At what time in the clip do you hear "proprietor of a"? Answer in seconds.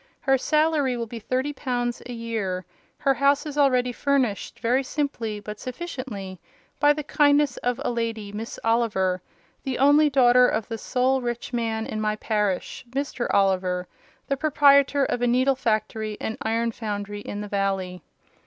14.37-15.27